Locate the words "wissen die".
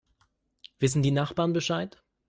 0.79-1.11